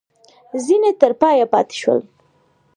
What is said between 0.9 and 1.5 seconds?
تر پایه